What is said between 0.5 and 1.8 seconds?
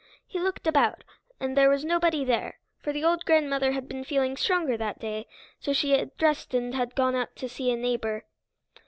about, and there